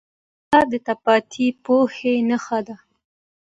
[0.43, 2.75] کتاب د تلپاتې پوهې نښه ده.